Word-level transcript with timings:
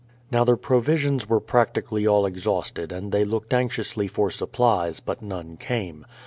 Now 0.31 0.43
their 0.43 0.57
provisions 0.57 1.29
were 1.29 1.39
practically 1.39 2.07
all 2.07 2.25
exhausted 2.25 2.91
and 2.91 3.11
they 3.11 3.23
looked 3.23 3.53
anxiously 3.53 4.07
for 4.07 4.31
supplies, 4.31 4.99
but 4.99 5.21
none 5.21 5.57
came. 5.57 6.07